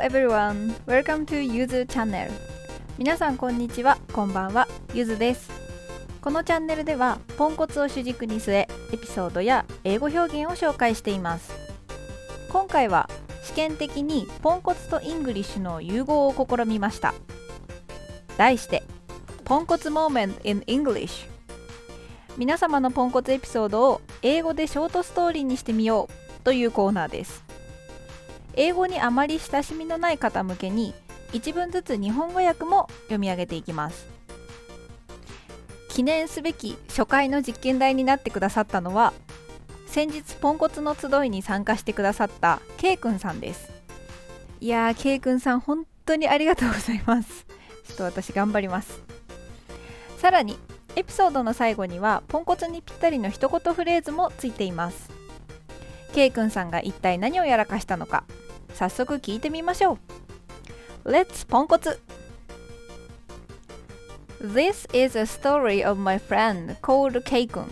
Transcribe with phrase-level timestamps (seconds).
[0.00, 0.74] everyone!
[0.86, 2.30] Welcome to Yuzu Channel.
[2.96, 5.50] 皆さんこんにちは、こんばんは、ゆずです。
[6.22, 11.52] このチャンネルではポンコツを主軸に据えエピソードや英語表現を紹介しています。
[12.50, 13.10] 今回は
[13.42, 17.12] 試験的にポンコツと English の融合を試みました。
[18.38, 18.82] 題して
[19.44, 21.28] ポンコツ Moment in English.
[22.38, 27.49] 皆様のポンコツエピソードを英語でショートストーリーにしてみようというコーナーです。
[28.60, 30.92] 英語にあまり親しみのない方向けに
[31.32, 34.06] 一文ずつ日本語訳も読み上げていきます。
[35.88, 39.14] 記念すべき初回の実験台になってくださったのは
[39.86, 43.72] 先日ポンコツの集いに参加してくださった K くんさんです。
[44.60, 47.46] いやー K くんさん本当にありがとうございます。
[47.88, 49.00] ちょっと私頑張ります。
[50.18, 50.58] さらに
[50.96, 55.08] エピソードの最後にはポンコツにぴったりの一言フレーズもついています。
[56.12, 58.24] K くんさんが一体何をやらかしたのか。
[58.74, 59.98] 早速聞いてみましょ
[61.04, 62.00] う Let's ポンコツ
[64.40, 67.66] This is a story of my friend called K くん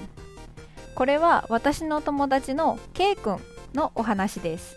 [0.95, 3.39] これは私の友達の K くん
[3.75, 4.77] のお話です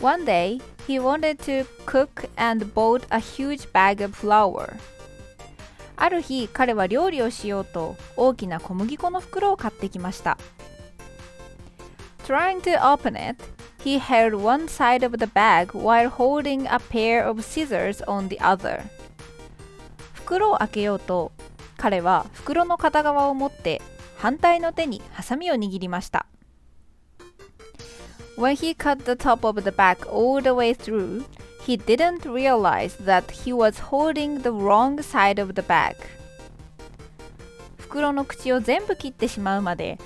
[0.00, 4.76] One day he wanted to cook and bought a huge bag of flour
[5.96, 10.38] ある日彼は料理をしようと大きな小麦粉の袋を買ってきました
[12.24, 13.36] Trying to open it,
[13.82, 18.38] he held one side of the bag while holding a pair of scissors on the
[18.38, 18.82] other.
[20.14, 21.32] 袋を開けようと
[21.76, 23.80] 彼は袋の片側を持って
[24.16, 26.26] 反対の手にハサミを握りました
[28.36, 31.24] When he cut the top of the bag all the way through,
[31.66, 35.96] he didn't realize that he was holding the wrong side of the bag
[37.78, 39.98] 袋の口を全部切ってしまうまで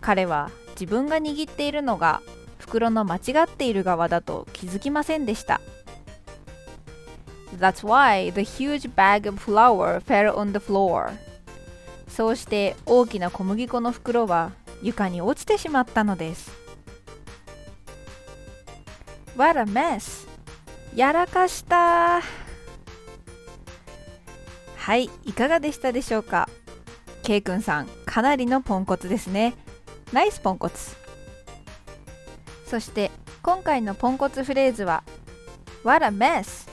[0.00, 2.20] 彼は自分が握っているのが
[2.68, 5.60] 袋の間違っている側だと気づきませんでした
[7.58, 11.10] That's why the huge bag of flour fell on the floor.
[12.06, 14.52] そうして大きな小麦粉の袋は
[14.82, 16.52] 床に落ちてしまったのです。
[19.36, 20.28] What a mess!
[20.94, 22.20] やらかした
[24.76, 26.48] はい、いかがでしたでしょうか
[27.24, 29.54] ?K 君さん、かなりのポンコツですね。
[30.12, 31.07] ナイスポンコツ
[32.68, 33.10] そして
[33.42, 35.02] 今回のポンコツフレーズは
[35.84, 36.68] What a mess!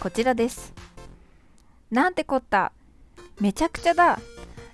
[0.00, 0.72] こちらです。
[1.92, 2.72] なんてこった。
[3.40, 4.18] めちゃくちゃだ。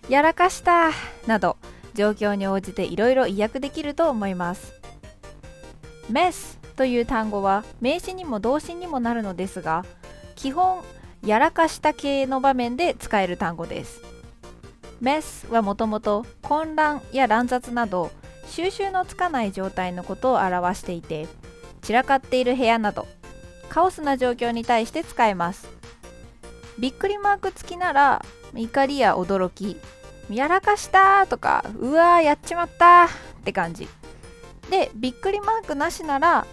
[0.09, 0.91] やらかした。
[1.27, 1.59] など
[1.93, 4.73] 状況に応じていろいろ意訳できると思います。
[6.09, 9.85] メスという単語は名詞にも動詞にもなるのですが
[10.35, 10.83] 基本
[11.23, 14.01] やらかした系の場面で使える単語です。
[15.03, 18.11] メスはもともと混乱や乱雑など
[18.49, 21.27] 収集のつかない状態のことを表していて
[21.83, 23.07] 散らかっている部屋など
[23.69, 25.69] カオスな状況に対して使えます。
[26.79, 28.25] びっくりマーク付きなら
[28.55, 29.77] 怒りや驚き
[30.31, 33.09] やらかしたとかうわーやっちまったっ
[33.45, 33.89] て感じ。
[34.71, 36.47] でびっくりマークなしなら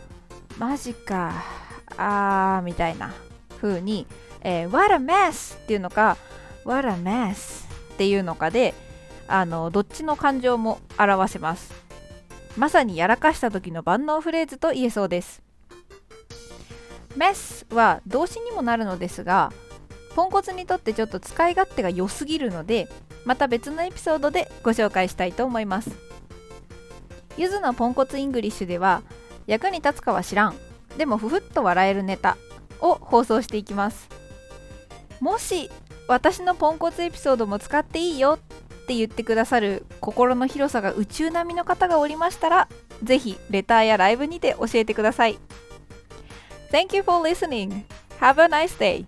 [0.58, 1.44] マジか
[1.98, 3.14] あーみたいな
[3.60, 4.06] 風に、
[4.42, 6.18] えー、What a mess っていうのか
[6.66, 8.74] What a mess っていうのかで
[9.28, 11.81] あのどっちの感情も表せます。
[12.58, 15.42] まさにやらかした時の万能フレーズと言えそうです。
[17.18, 19.52] mess は動詞にもなるのですが
[20.16, 22.88] ポンコツにとってちょっと使い勝手が良すぎるので
[23.26, 25.92] また別のエピソードでご紹介したいと思います。
[27.38, 29.04] ゆずのポンコツ English では
[29.48, 30.56] 役に立つかは知らん
[30.98, 32.38] でもふふっと笑えるネタ
[32.82, 34.10] を放送していきます。
[35.20, 35.70] もし
[36.08, 38.38] 私のポンコツエピソードも使っていいよ
[38.92, 42.68] って言ってくださる心の広さが宇宙並みの方がおりましたら
[43.02, 45.40] ぜひレターやライブにて教えてください
[46.72, 47.84] Thank you for listening.
[48.20, 49.06] Have a nice day.